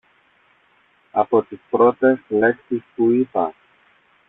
Από 1.11 1.43
τις 1.43 1.59
πρώτες 1.69 2.19
λέξεις 2.29 2.81
που 2.95 3.11
είπα 3.11 3.53